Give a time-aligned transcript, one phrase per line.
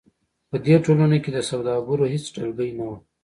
[0.49, 2.97] په دې ټولنو کې د سوداګرو هېڅ ډلګۍ نه وه.